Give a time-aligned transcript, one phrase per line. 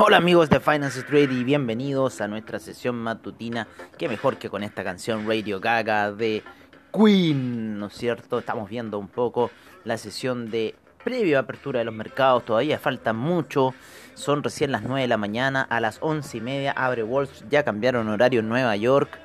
[0.00, 3.66] Hola amigos de Finance Trade y bienvenidos a nuestra sesión matutina.
[3.98, 6.44] Qué mejor que con esta canción Radio Gaga de
[6.92, 8.38] Queen, ¿no es cierto?
[8.38, 9.50] Estamos viendo un poco
[9.82, 12.44] la sesión de previo apertura de los mercados.
[12.44, 13.74] Todavía falta mucho.
[14.14, 15.62] Son recién las 9 de la mañana.
[15.62, 17.50] A las 11 y media abre Wall Street.
[17.50, 19.18] Ya cambiaron horario en Nueva York.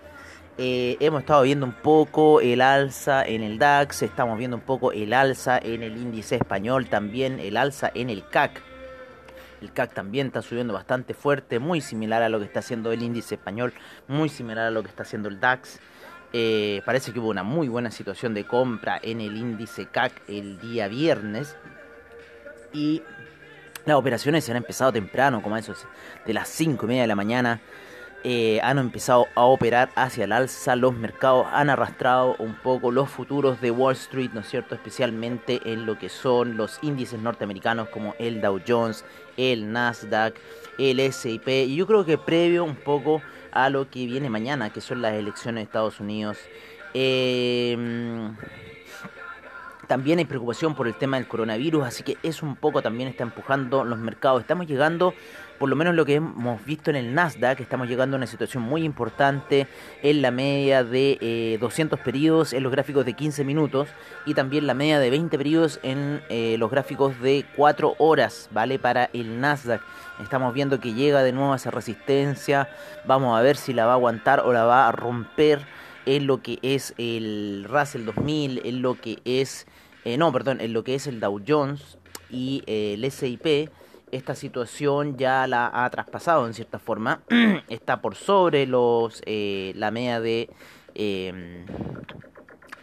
[0.58, 4.02] Eh, hemos estado viendo un poco el alza en el DAX.
[4.02, 6.88] Estamos viendo un poco el alza en el índice español.
[6.88, 8.73] También el alza en el CAC
[9.64, 13.02] el CAC también está subiendo bastante fuerte, muy similar a lo que está haciendo el
[13.02, 13.73] índice español,
[14.08, 15.80] muy similar a lo que está haciendo el DAX.
[16.33, 20.59] Eh, parece que hubo una muy buena situación de compra en el índice CAC el
[20.59, 21.56] día viernes.
[22.73, 23.02] Y
[23.86, 25.73] las operaciones se han empezado temprano, como eso
[26.25, 27.61] de las 5 y media de la mañana.
[28.26, 33.10] Eh, han empezado a operar hacia el alza, los mercados han arrastrado un poco los
[33.10, 34.76] futuros de Wall Street, ¿no es cierto?
[34.76, 39.04] Especialmente en lo que son los índices norteamericanos como el Dow Jones,
[39.36, 40.36] el Nasdaq,
[40.78, 43.22] el S&P y yo creo que previo un poco
[43.52, 46.38] a lo que viene mañana, que son las elecciones de Estados Unidos.
[46.94, 47.78] Eh,
[49.88, 53.24] también hay preocupación por el tema del coronavirus, así que eso un poco también está
[53.24, 54.42] empujando los mercados.
[54.42, 55.14] Estamos llegando,
[55.59, 58.64] por lo menos lo que hemos visto en el Nasdaq, estamos llegando a una situación
[58.64, 59.68] muy importante
[60.02, 63.90] en la media de 200 eh, periodos en los gráficos de 15 minutos
[64.25, 68.80] y también la media de 20 periodos en eh, los gráficos de 4 horas, ¿vale?
[68.80, 69.81] Para el Nasdaq.
[70.22, 72.70] Estamos viendo que llega de nuevo a esa resistencia.
[73.06, 75.62] Vamos a ver si la va a aguantar o la va a romper
[76.06, 79.66] en lo que es el Russell 2000, en lo que es,
[80.06, 81.97] eh, no, perdón, en lo que es el Dow Jones
[82.30, 83.70] y eh, el SIP,
[84.16, 87.22] esta situación ya la ha traspasado en cierta forma,
[87.69, 90.50] está por sobre los eh, la media de
[90.96, 91.66] em,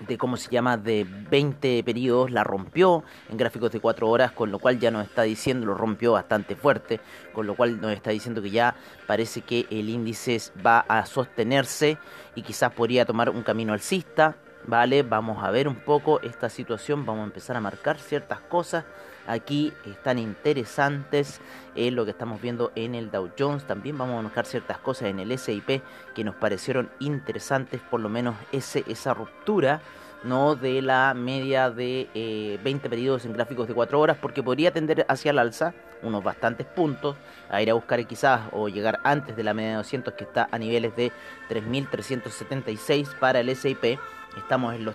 [0.06, 4.50] de cómo se llama de 20 periodos la rompió en gráficos de 4 horas, con
[4.50, 7.00] lo cual ya nos está diciendo, lo rompió bastante fuerte,
[7.32, 8.74] con lo cual nos está diciendo que ya
[9.06, 11.98] parece que el índice va a sostenerse
[12.34, 14.36] y quizás podría tomar un camino alcista,
[14.66, 15.02] ¿vale?
[15.02, 18.84] Vamos a ver un poco esta situación, vamos a empezar a marcar ciertas cosas
[19.30, 21.40] aquí están interesantes
[21.74, 23.64] en lo que estamos viendo en el Dow Jones.
[23.64, 25.82] También vamos a marcar ciertas cosas en el SIP
[26.14, 29.80] que nos parecieron interesantes, por lo menos ese, esa ruptura
[30.22, 34.70] no de la media de 20 eh, periodos en gráficos de 4 horas, porque podría
[34.72, 37.16] tender hacia el alza unos bastantes puntos,
[37.50, 40.48] a ir a buscar quizás o llegar antes de la media de 200 que está
[40.50, 41.12] a niveles de
[41.48, 43.98] 3.376 para el SIP.
[44.36, 44.94] Estamos en los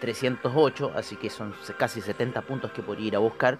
[0.00, 3.58] 3.308, así que son casi 70 puntos que podría ir a buscar.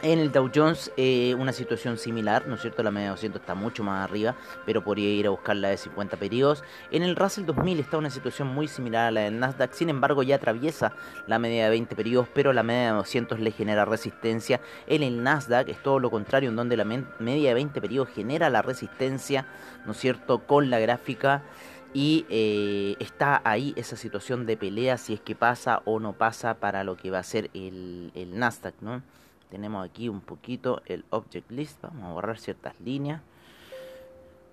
[0.00, 2.84] En el Dow Jones eh, una situación similar, ¿no es cierto?
[2.84, 5.76] La media de 200 está mucho más arriba, pero podría ir a buscar la de
[5.76, 6.62] 50 periodos.
[6.92, 10.22] En el Russell 2000 está una situación muy similar a la del Nasdaq, sin embargo
[10.22, 10.92] ya atraviesa
[11.26, 14.60] la media de 20 periodos, pero la media de 200 le genera resistencia.
[14.86, 18.50] En el Nasdaq es todo lo contrario, en donde la media de 20 periodos genera
[18.50, 19.46] la resistencia,
[19.84, 20.46] ¿no es cierto?
[20.46, 21.42] Con la gráfica
[21.94, 26.54] y eh, está ahí esa situación de pelea si es que pasa o no pasa
[26.54, 29.02] para lo que va a ser el, el Nasdaq, ¿no?
[29.50, 33.22] tenemos aquí un poquito el object list vamos a borrar ciertas líneas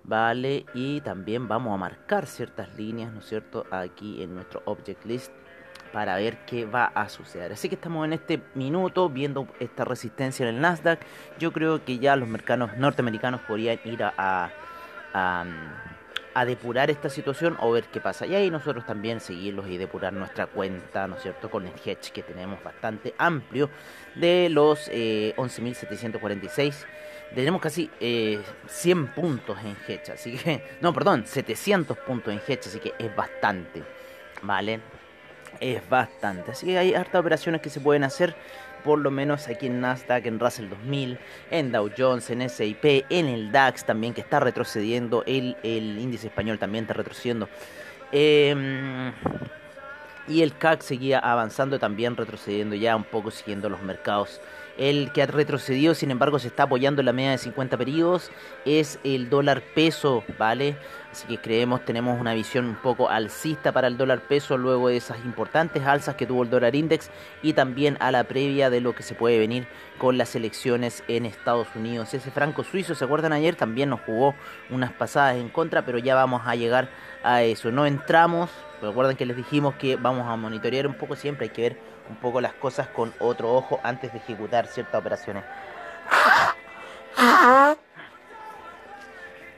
[0.04, 5.04] vale y también vamos a marcar ciertas líneas no es cierto aquí en nuestro object
[5.04, 5.32] list
[5.92, 7.52] para ver qué va a suceder.
[7.52, 11.00] Así que estamos en este minuto viendo esta resistencia en el Nasdaq.
[11.38, 14.50] Yo creo que ya los mercados norteamericanos podrían ir a
[15.16, 15.44] a
[16.44, 18.26] depurar esta situación o ver qué pasa.
[18.26, 21.50] Y ahí nosotros también seguirlos y depurar nuestra cuenta, ¿no es cierto?
[21.50, 23.70] Con el hedge que tenemos bastante amplio
[24.14, 26.72] de los 11.746.
[26.72, 32.40] Eh, tenemos casi 100 eh, puntos en hedge, así que, no, perdón, 700 puntos en
[32.46, 33.82] hedge, así que es bastante,
[34.42, 34.80] ¿vale?
[35.60, 36.52] Es bastante.
[36.52, 38.36] Así que hay hartas operaciones que se pueden hacer
[38.84, 41.18] por lo menos aquí en Nasdaq, en Russell 2000,
[41.50, 46.28] en Dow Jones, en S&P, en el DAX también que está retrocediendo, el, el índice
[46.28, 47.48] español también está retrocediendo.
[48.12, 49.12] Em,
[50.28, 54.40] y el CAC seguía avanzando, también retrocediendo ya un poco siguiendo los mercados
[54.78, 58.30] el que ha retrocedido, sin embargo, se está apoyando en la media de 50 periodos,
[58.64, 60.76] es el dólar peso, ¿vale?
[61.16, 64.98] Así que creemos, tenemos una visión un poco alcista para el dólar peso luego de
[64.98, 67.10] esas importantes alzas que tuvo el dólar index
[67.42, 69.66] y también a la previa de lo que se puede venir
[69.96, 72.12] con las elecciones en Estados Unidos.
[72.12, 73.56] Ese franco suizo, ¿se acuerdan ayer?
[73.56, 74.34] También nos jugó
[74.68, 76.90] unas pasadas en contra, pero ya vamos a llegar
[77.24, 77.70] a eso.
[77.70, 78.50] No entramos,
[78.82, 81.80] recuerden que les dijimos que vamos a monitorear un poco siempre, hay que ver
[82.10, 85.44] un poco las cosas con otro ojo antes de ejecutar ciertas operaciones.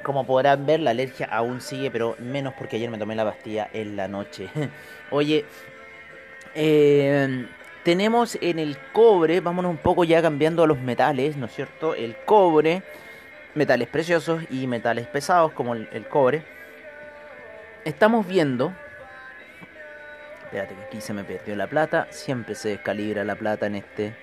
[0.09, 3.69] Como podrán ver, la alergia aún sigue, pero menos porque ayer me tomé la pastilla
[3.75, 4.49] en la noche.
[5.11, 5.45] Oye,
[6.55, 7.47] eh,
[7.85, 11.95] tenemos en el cobre, vámonos un poco ya cambiando a los metales, ¿no es cierto?
[11.95, 12.83] El cobre,
[13.55, 16.43] metales preciosos y metales pesados como el cobre.
[17.85, 18.73] Estamos viendo
[20.45, 22.07] Espérate que aquí se me perdió la plata.
[22.09, 24.17] Siempre se descalibra la plata en este.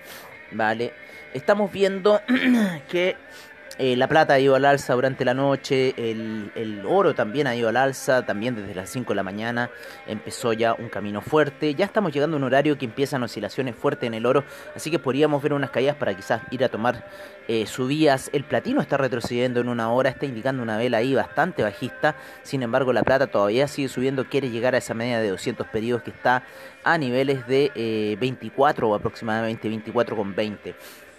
[0.50, 0.92] Vale.
[1.32, 2.20] Estamos viendo
[2.90, 3.14] que
[3.78, 7.68] eh, la plata ha ido al alza durante la noche, el, oro también ha ido
[7.68, 9.70] al alza, también desde las 5 de la mañana
[10.06, 11.74] empezó ya un camino fuerte.
[11.74, 14.44] Ya estamos llegando a un horario que empiezan oscilaciones fuertes en el oro,
[14.74, 17.04] así que podríamos ver unas caídas para quizás ir a tomar
[17.48, 18.30] eh, subidas.
[18.32, 22.62] El platino está retrocediendo en una hora, está indicando una vela ahí bastante bajista, sin
[22.62, 26.10] embargo la plata todavía sigue subiendo, quiere llegar a esa media de 200 periodos que
[26.10, 26.44] está
[26.82, 30.74] a niveles de 24 eh, o aproximadamente 24,20.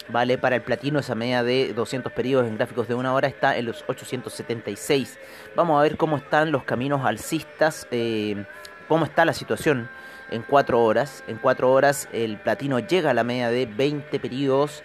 [0.10, 0.38] ¿Vale?
[0.38, 3.66] Para el platino esa media de 200 periodos en gráficos de una hora está en
[3.66, 5.18] los 876.
[5.56, 8.46] Vamos a ver cómo están los caminos alcistas, eh,
[8.88, 9.90] cómo está la situación
[10.32, 11.24] en 4 horas.
[11.28, 14.84] En 4 horas el platino llega a la media de 20 periodos.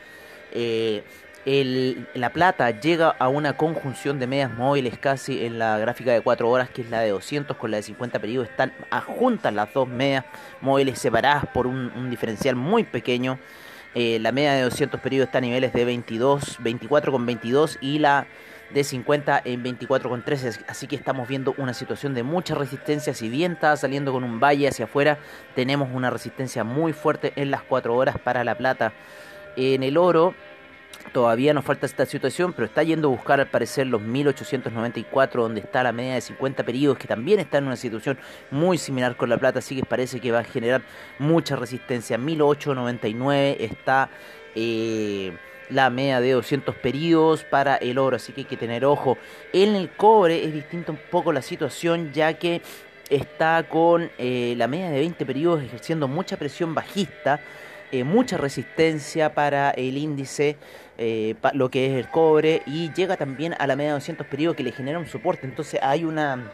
[0.52, 1.04] Eh,
[2.14, 6.48] la plata llega a una conjunción de medias móviles casi en la gráfica de 4
[6.48, 8.48] horas, que es la de 200 con la de 50 periodos.
[8.48, 10.24] Están adjuntas las dos medias
[10.60, 13.40] móviles separadas por un diferencial muy pequeño.
[13.94, 18.26] Eh, la media de 200 periodos está a niveles de 22, 24,22 y la
[18.72, 20.64] de 50 en 24,13.
[20.66, 23.12] Así que estamos viendo una situación de mucha resistencia.
[23.12, 25.18] Si bien está saliendo con un valle hacia afuera,
[25.54, 28.92] tenemos una resistencia muy fuerte en las 4 horas para la plata.
[29.56, 30.34] En el oro
[31.12, 35.60] Todavía nos falta esta situación, pero está yendo a buscar al parecer los 1894, donde
[35.60, 38.18] está la media de 50 periodos, que también está en una situación
[38.50, 40.82] muy similar con la plata, así que parece que va a generar
[41.18, 42.16] mucha resistencia.
[42.16, 44.08] 1899 está
[44.54, 45.32] eh,
[45.68, 49.18] la media de 200 periodos para el oro, así que hay que tener ojo.
[49.52, 52.62] En el cobre es distinta un poco la situación, ya que
[53.10, 57.40] está con eh, la media de 20 periodos ejerciendo mucha presión bajista.
[57.92, 60.56] Eh, mucha resistencia para el índice
[60.98, 64.56] eh, lo que es el cobre y llega también a la media de 200 periodos
[64.56, 65.46] que le genera un soporte.
[65.46, 66.50] Entonces hay una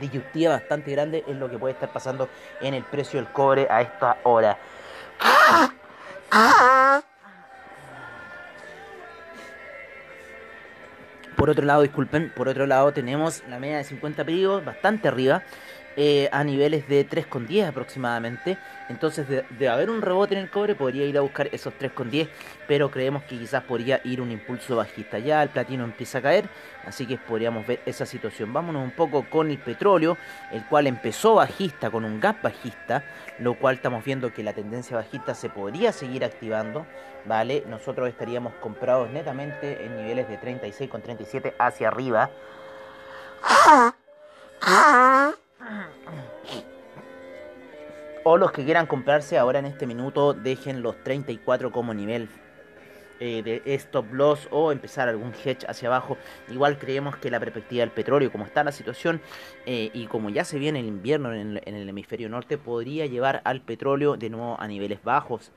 [0.00, 2.28] disyuntiva bastante grande en lo que puede estar pasando
[2.60, 4.58] en el precio del cobre a esta hora.
[11.36, 15.44] Por otro lado, disculpen, por otro lado tenemos la media de 50 periodos bastante arriba
[16.00, 18.56] eh, a niveles de 3,10 aproximadamente.
[18.88, 22.28] Entonces, de, haber un rebote en el cobre, podría ir a buscar esos 3,10,
[22.68, 25.18] pero creemos que quizás podría ir un impulso bajista.
[25.18, 26.48] Ya el platino empieza a caer,
[26.86, 28.52] así que podríamos ver esa situación.
[28.52, 30.16] Vámonos un poco con el petróleo,
[30.52, 33.02] el cual empezó bajista con un gap bajista,
[33.40, 36.86] lo cual estamos viendo que la tendencia bajista se podría seguir activando,
[37.24, 37.64] ¿vale?
[37.66, 42.30] Nosotros estaríamos comprados netamente en niveles de 36,37 hacia arriba.
[48.24, 52.28] O los que quieran comprarse ahora en este minuto, dejen los 34 como nivel
[53.20, 56.16] eh, de stop loss o empezar algún hedge hacia abajo.
[56.48, 59.20] Igual creemos que la perspectiva del petróleo, como está la situación
[59.66, 63.60] eh, y como ya se viene el invierno en el hemisferio norte, podría llevar al
[63.60, 65.50] petróleo de nuevo a niveles bajos.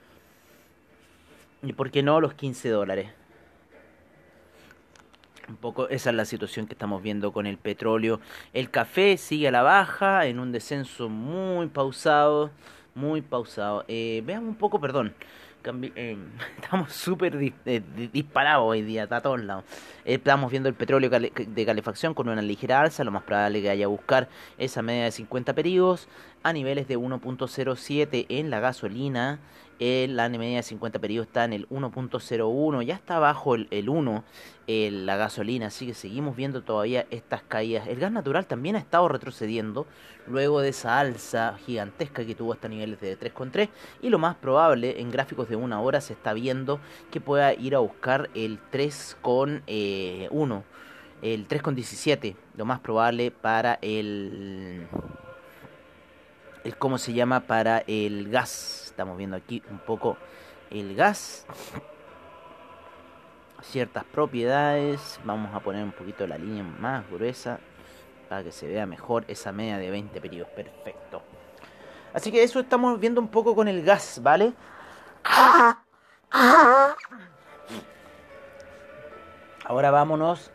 [1.61, 3.11] ¿Y por qué no los 15 dólares?
[5.51, 8.21] Un poco esa es la situación que estamos viendo con el petróleo.
[8.53, 12.51] El café sigue a la baja, en un descenso muy pausado,
[12.95, 13.83] muy pausado.
[13.89, 15.13] Eh, veamos un poco, perdón.
[15.95, 16.17] Eh,
[16.63, 17.81] estamos súper eh,
[18.13, 19.65] disparados hoy día, está a todos lados.
[20.05, 23.87] estamos viendo el petróleo de calefacción con una ligera alza, lo más probable que haya
[23.87, 26.07] a buscar esa media de 50 periodos
[26.43, 29.39] a niveles de 1.07 en la gasolina
[29.81, 34.23] la media de 50 periodos está en el 1.01, ya está abajo el, el 1
[34.67, 37.87] la gasolina, así que seguimos viendo todavía estas caídas.
[37.87, 39.85] El gas natural también ha estado retrocediendo
[40.27, 43.69] luego de esa alza gigantesca que tuvo hasta niveles de 3,3
[44.01, 46.79] y lo más probable en gráficos de una hora se está viendo
[47.11, 49.61] que pueda ir a buscar el 3,1.
[49.67, 50.29] Eh,
[51.21, 54.87] el 3,17, lo más probable para el,
[56.63, 57.41] el, ¿cómo se llama?
[57.41, 58.90] Para el gas.
[59.01, 60.15] Estamos viendo aquí un poco
[60.69, 61.47] el gas
[63.63, 65.19] ciertas propiedades.
[65.23, 67.59] Vamos a poner un poquito la línea más gruesa
[68.29, 70.51] para que se vea mejor esa media de 20 periodos.
[70.51, 71.23] Perfecto.
[72.13, 74.53] Así que eso estamos viendo un poco con el gas, ¿vale?
[79.65, 80.51] Ahora vámonos,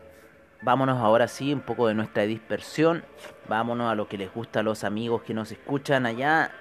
[0.61, 3.03] vámonos ahora sí un poco de nuestra dispersión.
[3.49, 6.53] Vámonos a lo que les gusta a los amigos que nos escuchan allá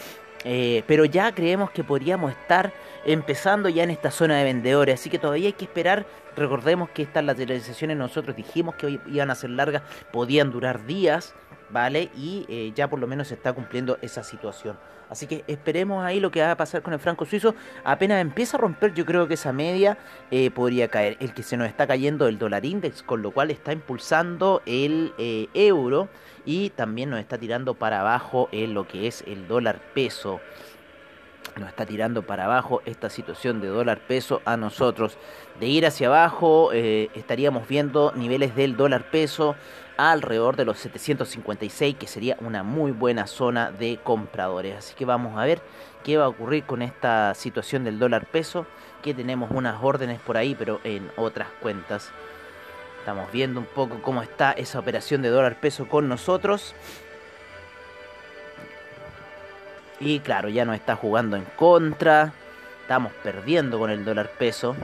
[0.48, 2.72] Eh, pero ya creemos que podríamos estar
[3.06, 6.06] empezando ya en esta zona de vendedores, así que todavía hay que esperar.
[6.36, 9.82] Recordemos que estas lateralizaciones nosotros dijimos que iban a ser largas,
[10.12, 11.34] podían durar días,
[11.70, 12.10] ¿vale?
[12.16, 14.76] Y eh, ya por lo menos se está cumpliendo esa situación.
[15.08, 17.54] Así que esperemos ahí lo que va a pasar con el franco suizo.
[17.84, 19.98] Apenas empieza a romper, yo creo que esa media
[20.32, 21.16] eh, podría caer.
[21.20, 25.12] El que se nos está cayendo el dólar index, con lo cual está impulsando el
[25.16, 26.08] eh, euro
[26.44, 30.40] y también nos está tirando para abajo en lo que es el dólar peso.
[31.54, 35.16] Nos está tirando para abajo esta situación de dólar peso a nosotros.
[35.58, 39.56] De ir hacia abajo eh, estaríamos viendo niveles del dólar peso
[39.96, 44.76] alrededor de los 756, que sería una muy buena zona de compradores.
[44.76, 45.62] Así que vamos a ver
[46.04, 48.66] qué va a ocurrir con esta situación del dólar peso,
[49.02, 52.10] que tenemos unas órdenes por ahí, pero en otras cuentas.
[52.98, 56.74] Estamos viendo un poco cómo está esa operación de dólar peso con nosotros.
[60.00, 62.32] Y claro, ya nos está jugando en contra.
[62.82, 64.76] Estamos perdiendo con el dólar peso.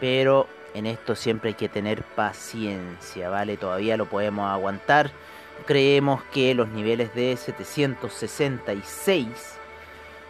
[0.00, 3.56] Pero en esto siempre hay que tener paciencia, ¿vale?
[3.56, 5.10] Todavía lo podemos aguantar.
[5.66, 9.26] Creemos que los niveles de 766,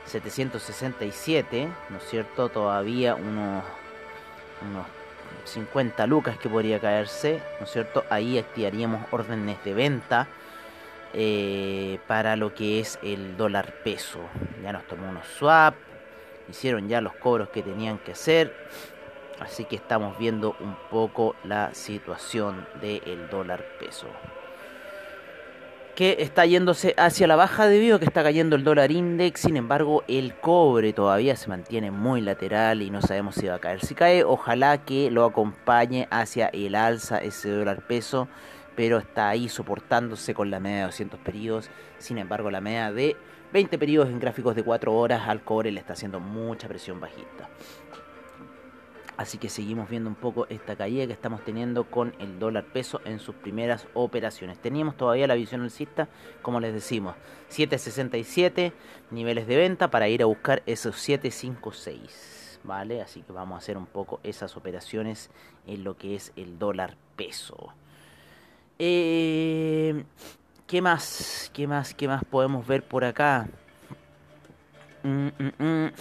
[0.07, 2.49] 767, ¿no es cierto?
[2.49, 3.62] Todavía unos,
[4.69, 4.87] unos
[5.45, 8.05] 50 lucas que podría caerse, ¿no es cierto?
[8.09, 10.28] Ahí activaríamos órdenes de venta
[11.15, 14.21] eh, para lo que es el dólar peso.
[14.62, 15.75] Ya nos tomó unos swap,
[16.49, 18.53] hicieron ya los cobros que tenían que hacer
[19.41, 24.07] Así que estamos viendo un poco la situación del dólar peso.
[25.95, 29.41] Que está yéndose hacia la baja debido a que está cayendo el dólar index.
[29.41, 33.59] Sin embargo, el cobre todavía se mantiene muy lateral y no sabemos si va a
[33.59, 33.85] caer.
[33.85, 38.29] Si cae, ojalá que lo acompañe hacia el alza ese dólar peso.
[38.78, 41.68] Pero está ahí soportándose con la media de 200 periodos.
[41.99, 43.16] Sin embargo, la media de
[43.52, 47.49] 20 periodos en gráficos de 4 horas al cobre le está haciendo mucha presión bajista.
[49.16, 53.00] Así que seguimos viendo un poco esta caída que estamos teniendo con el dólar peso
[53.04, 54.61] en sus primeras operaciones.
[54.61, 56.08] Teníamos todavía la visión alcista,
[56.40, 57.16] como les decimos,
[57.50, 58.73] 7.67
[59.11, 62.61] niveles de venta para ir a buscar esos 7.56.
[62.62, 63.02] ¿Vale?
[63.02, 65.30] Así que vamos a hacer un poco esas operaciones
[65.66, 67.75] en lo que es el dólar peso.
[68.78, 70.04] Eh,
[70.66, 71.50] ¿Qué más?
[71.52, 71.94] ¿Qué más?
[71.94, 73.49] ¿Qué más podemos ver por acá?
[75.02, 75.92] Mm, mm, mm.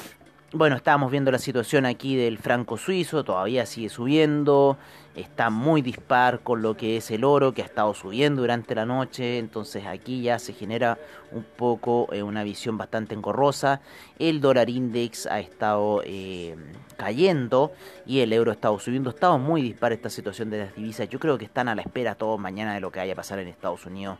[0.53, 4.77] Bueno, estábamos viendo la situación aquí del franco suizo, todavía sigue subiendo,
[5.13, 8.85] está muy dispar con lo que es el oro que ha estado subiendo durante la
[8.85, 10.97] noche, entonces aquí ya se genera
[11.33, 13.81] un poco eh, una visión bastante engorrosa,
[14.19, 16.55] el dólar index ha estado eh,
[16.95, 17.73] cayendo
[18.05, 21.09] y el euro ha estado subiendo, ha estado muy dispar esta situación de las divisas,
[21.09, 23.39] yo creo que están a la espera todos mañana de lo que vaya a pasar
[23.39, 24.17] en Estados Unidos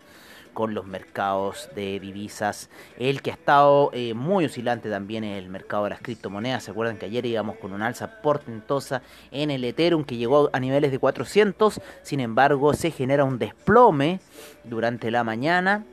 [0.57, 2.71] con los mercados de divisas.
[2.97, 6.63] El que ha estado eh, muy oscilante también en el mercado de las criptomonedas.
[6.63, 10.59] Se acuerdan que ayer íbamos con una alza portentosa en el Ethereum que llegó a
[10.59, 11.79] niveles de 400.
[12.01, 14.19] Sin embargo, se genera un desplome
[14.63, 15.85] durante la mañana.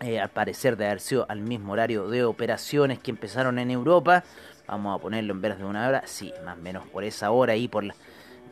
[0.00, 4.22] Eh, al parecer de haber sido al mismo horario de operaciones que empezaron en Europa
[4.68, 6.02] Vamos a ponerlo en veras de una hora.
[6.04, 7.84] Sí, más o menos por esa hora ahí, por,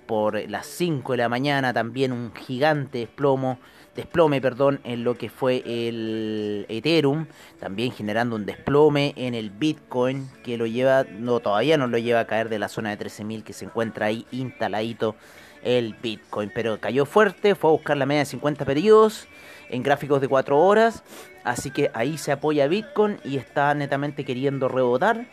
[0.07, 3.59] por las 5 de la mañana, también un gigante desplomo,
[3.97, 7.27] desplome perdón, en lo que fue el Ethereum.
[7.59, 12.21] También generando un desplome en el Bitcoin, que lo lleva, no, todavía no lo lleva
[12.21, 15.17] a caer de la zona de 13.000 que se encuentra ahí instaladito
[15.63, 16.53] el Bitcoin.
[16.55, 19.27] Pero cayó fuerte, fue a buscar la media de 50 periodos
[19.69, 21.03] en gráficos de 4 horas.
[21.45, 25.27] Así que ahí se apoya Bitcoin y está netamente queriendo rebotar.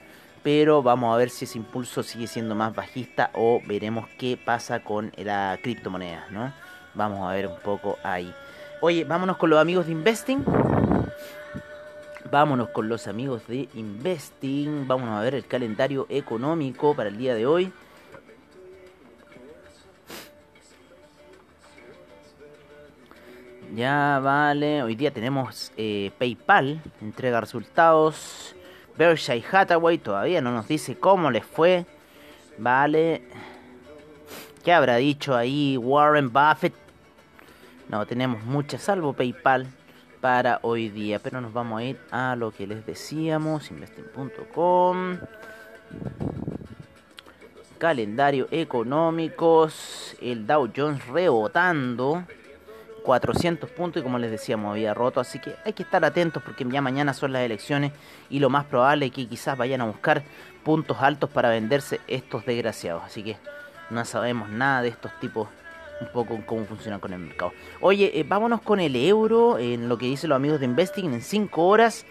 [0.43, 4.83] Pero vamos a ver si ese impulso sigue siendo más bajista o veremos qué pasa
[4.83, 6.53] con la criptomoneda, ¿no?
[6.95, 8.33] Vamos a ver un poco ahí.
[8.85, 10.43] Oye, vámonos con los amigos de Investing.
[12.29, 14.85] Vámonos con los amigos de Investing.
[14.89, 17.71] Vámonos a ver el calendario económico para el día de hoy.
[23.73, 28.53] Ya vale, hoy día tenemos eh, PayPal, entrega resultados.
[28.97, 31.85] Berkshire Hathaway todavía no nos dice cómo les fue.
[32.57, 33.21] Vale.
[34.61, 36.82] ¿Qué habrá dicho ahí Warren Buffett?
[37.89, 39.67] No tenemos mucha salvo PayPal
[40.21, 41.19] para hoy día.
[41.19, 43.69] Pero nos vamos a ir a lo que les decíamos.
[43.71, 45.17] Investing.com.
[47.77, 50.15] Calendario económicos.
[50.21, 52.23] El Dow Jones rebotando.
[53.03, 56.65] 400 puntos y como les decíamos había roto, así que hay que estar atentos porque
[56.69, 57.91] ya mañana son las elecciones
[58.29, 60.23] y lo más probable es que quizás vayan a buscar
[60.63, 63.35] puntos altos para venderse estos desgraciados, así que
[63.89, 65.49] no sabemos nada de estos tipos
[66.01, 67.53] un poco cómo funcionan con el mercado.
[67.81, 71.21] Oye, eh, vámonos con el euro, en lo que dicen los amigos de Investing, en
[71.21, 72.05] 5 horas,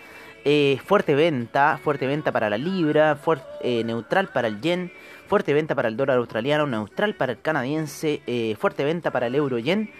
[0.45, 3.19] eh, fuerte venta, fuerte venta para la libra,
[3.63, 4.93] eh, neutral para el yen,
[5.29, 9.59] fuerte venta para el dólar australiano, neutral para el canadiense, fuerte venta para el euro
[9.59, 9.91] yen,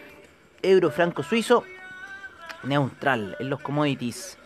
[0.63, 1.65] euro franco suizo
[2.65, 4.39] neutral en los commodities.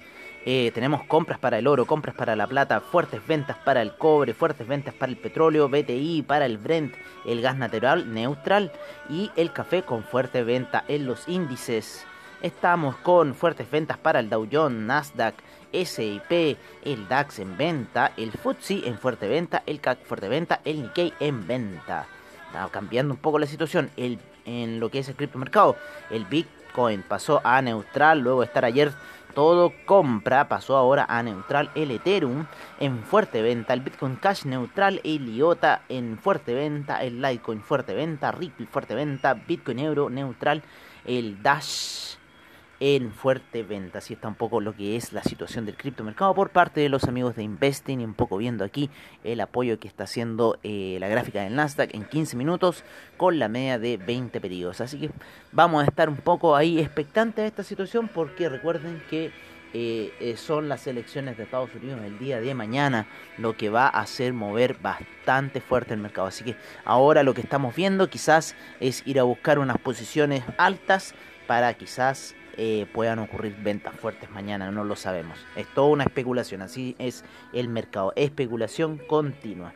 [0.48, 4.32] Eh, tenemos compras para el oro, compras para la plata, fuertes ventas para el cobre,
[4.32, 8.70] fuertes ventas para el petróleo, BTI, para el Brent, el gas natural neutral
[9.10, 12.06] y el café con fuerte venta en los índices.
[12.42, 15.34] Estamos con fuertes ventas para el Dow Jones, Nasdaq,
[15.72, 20.82] SIP, el DAX en venta, el FTSE en fuerte venta, el CAC fuerte venta, el
[20.82, 22.06] Nikkei en venta.
[22.46, 23.90] Está cambiando un poco la situación.
[23.96, 25.76] El en lo que es el criptomercado.
[26.08, 28.92] El Bitcoin pasó a neutral luego de estar ayer
[29.36, 32.46] todo compra, pasó ahora a neutral el Ethereum
[32.80, 37.94] en fuerte venta, el Bitcoin Cash neutral, el IOTA en fuerte venta, el Litecoin fuerte
[37.94, 40.62] venta, Ripple fuerte venta, Bitcoin Euro neutral,
[41.04, 42.16] el Dash
[42.80, 43.99] en fuerte venta.
[43.99, 47.04] Así está un poco lo que es la situación del criptomercado por parte de los
[47.04, 48.91] amigos de Investing y un poco viendo aquí
[49.25, 52.84] el apoyo que está haciendo eh, la gráfica del Nasdaq en 15 minutos
[53.17, 54.80] con la media de 20 periodos.
[54.80, 55.10] Así que
[55.52, 59.32] vamos a estar un poco ahí expectantes a esta situación porque recuerden que
[59.78, 63.86] eh, eh, son las elecciones de Estados Unidos el día de mañana lo que va
[63.86, 66.28] a hacer mover bastante fuerte el mercado.
[66.28, 71.15] Así que ahora lo que estamos viendo quizás es ir a buscar unas posiciones altas
[71.47, 75.38] para quizás eh, puedan ocurrir ventas fuertes mañana, no lo sabemos.
[75.56, 79.73] Es toda una especulación, así es el mercado, especulación continua.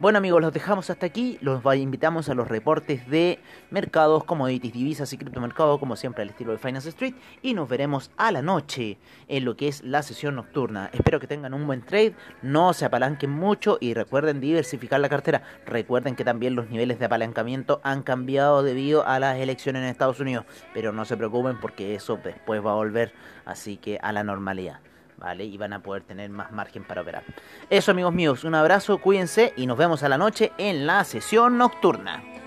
[0.00, 1.38] Bueno amigos, los dejamos hasta aquí.
[1.40, 6.52] Los invitamos a los reportes de mercados, commodities, divisas y criptomercados, como siempre al estilo
[6.52, 7.16] de Finance Street.
[7.42, 10.88] Y nos veremos a la noche en lo que es la sesión nocturna.
[10.92, 15.42] Espero que tengan un buen trade, no se apalanquen mucho y recuerden diversificar la cartera.
[15.66, 20.20] Recuerden que también los niveles de apalancamiento han cambiado debido a las elecciones en Estados
[20.20, 20.44] Unidos.
[20.74, 23.12] Pero no se preocupen porque eso después va a volver
[23.44, 24.78] así que a la normalidad.
[25.18, 25.44] ¿Vale?
[25.44, 27.24] Y van a poder tener más margen para operar.
[27.68, 31.58] Eso amigos míos, un abrazo, cuídense y nos vemos a la noche en la sesión
[31.58, 32.37] nocturna.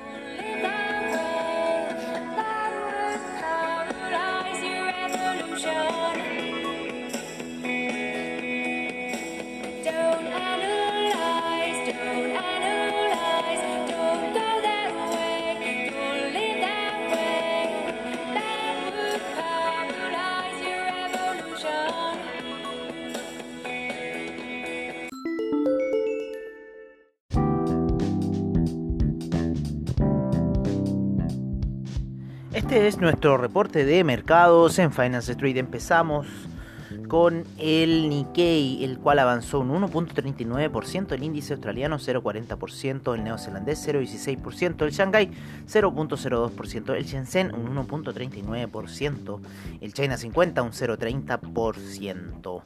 [33.11, 35.57] Nuestro reporte de mercados en Finance Street.
[35.57, 36.27] Empezamos
[37.09, 44.85] con el Nikkei, el cual avanzó un 1.39%, el índice australiano 0.40%, el neozelandés 0.16%,
[44.85, 45.29] el Shanghai
[45.67, 49.41] 0.02%, el Shenzhen un 1.39%,
[49.81, 52.63] el China 50 un 0.30%.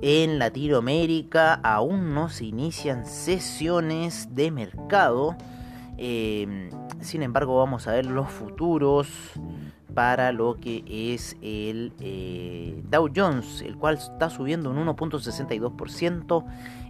[0.00, 5.36] En Latinoamérica aún no se inician sesiones de mercado.
[5.96, 6.68] Eh,
[7.00, 9.06] sin embargo, vamos a ver los futuros
[9.94, 10.82] para lo que
[11.14, 16.44] es el eh, Dow Jones, el cual está subiendo un 1.62%,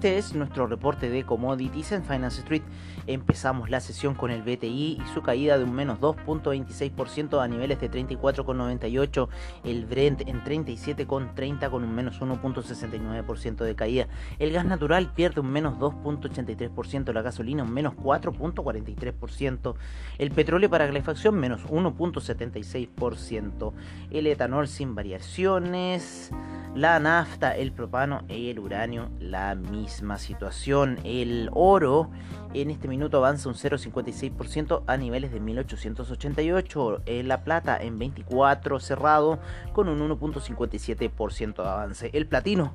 [0.00, 2.62] Este es nuestro reporte de commodities en Finance Street.
[3.06, 7.78] Empezamos la sesión con el BTI y su caída de un menos 2.26% a niveles
[7.82, 9.28] de 34,98.
[9.62, 14.08] El Brent en 37,30 con un menos 1.69% de caída.
[14.38, 17.12] El gas natural pierde un menos 2.83%.
[17.12, 19.74] La gasolina un menos 4.43%.
[20.16, 23.72] El petróleo para calefacción menos 1.76%.
[24.10, 26.32] El etanol sin variaciones
[26.74, 30.98] la nafta, el propano y el uranio la misma situación.
[31.04, 32.10] El oro
[32.54, 37.02] en este minuto avanza un 0,56% a niveles de 1888.
[37.24, 39.38] La plata en 24 cerrado
[39.72, 42.10] con un 1,57% de avance.
[42.12, 42.72] El platino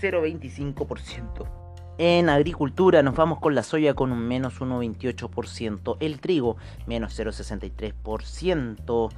[0.00, 1.66] 0,25%.
[1.98, 9.10] En agricultura nos vamos con la soya con un menos 1,28%, el trigo menos 0,63%,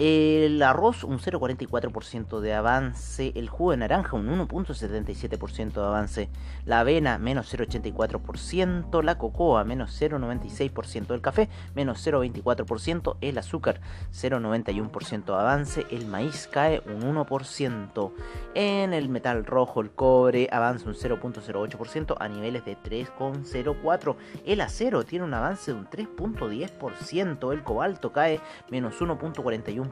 [0.00, 6.30] el arroz un 0,44% de avance, el jugo de naranja un 1,77% de avance,
[6.64, 15.24] la avena menos 0,84%, la cocoa menos 0,96%, el café menos 0,24%, el azúcar 0,91%
[15.26, 18.12] de avance, el maíz cae un 1%,
[18.54, 25.04] en el metal rojo el cobre avanza un 0,08% a niveles de 3,04%, el acero
[25.04, 29.89] tiene un avance de un 3,10%, el cobalto cae menos 1,41%,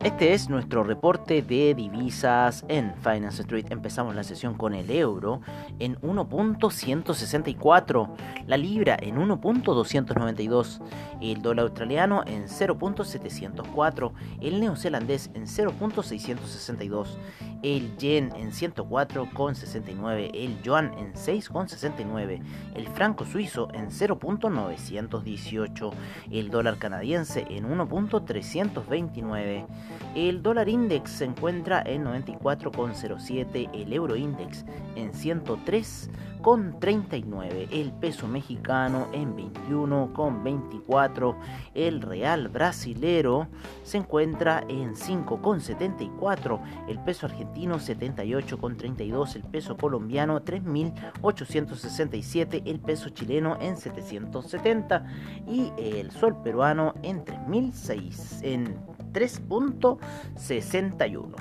[0.05, 3.65] Este es nuestro reporte de divisas en Finance Street.
[3.71, 5.41] Empezamos la sesión con el euro
[5.79, 8.15] en 1.164,
[8.47, 10.83] la libra en 1.292,
[11.23, 14.13] el dólar australiano en 0.704,
[14.43, 17.17] el neozelandés en 0.662,
[17.63, 22.43] el yen en 104,69, el yuan en 6,69,
[22.75, 25.93] el franco suizo en 0.918,
[26.31, 29.67] el dólar canadiense en 1.329,
[30.15, 39.09] el dólar index se encuentra en 94,07, el euro index en 103,39, el peso mexicano
[39.13, 41.37] en 21,24,
[41.75, 43.49] el real brasilero
[43.83, 53.57] se encuentra en 5,74, el peso argentino 78,32, el peso colombiano 3.867, el peso chileno
[53.61, 55.05] en 770
[55.49, 58.77] y el sol peruano en 3.006 en
[59.15, 61.33] 3.61.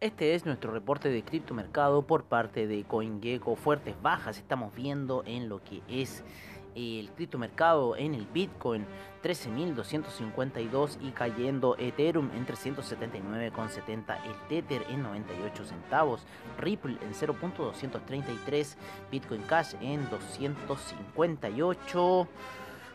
[0.00, 3.54] Este es nuestro reporte de criptomercado por parte de CoinGecko.
[3.54, 6.24] Fuertes bajas estamos viendo en lo que es
[6.74, 8.86] el criptomercado en el Bitcoin
[9.22, 16.26] 13.252 y cayendo Ethereum en 379,70 el Tether en 98 centavos
[16.58, 18.76] Ripple en 0.233
[19.10, 22.28] Bitcoin Cash en 258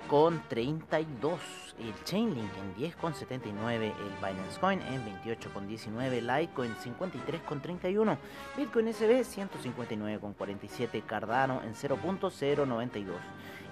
[0.08, 1.40] con 32,
[1.80, 8.18] el Chainlink en 10,79, el Binance Coin en 28,19, Litecoin 53,31,
[8.56, 13.16] Bitcoin SB 159,47, Cardano en 0.092,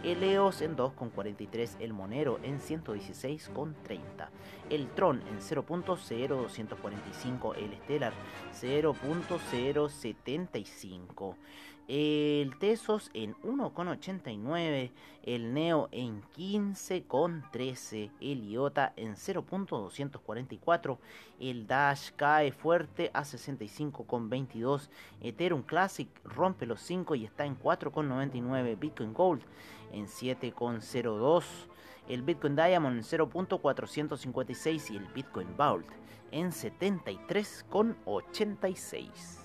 [0.04, 4.28] el EOS en 2,43, el Monero en 116,30,
[4.70, 8.12] el Tron en 0.0245, el Stellar
[8.54, 11.36] 0.075
[11.88, 14.90] el Tesos en 1,89,
[15.24, 20.98] el Neo en 15,13, el IOTA en 0.244,
[21.40, 24.90] el Dash cae fuerte a 65,22,
[25.22, 29.44] Ethereum Classic rompe los 5 y está en 4,99, Bitcoin Gold
[29.92, 31.44] en 7,02,
[32.10, 35.86] el Bitcoin Diamond en 0.456 y el Bitcoin Vault
[36.32, 39.45] en 73,86.